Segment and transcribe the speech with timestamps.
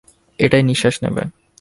[0.39, 1.23] এটায় নিশ্বাস নেবে।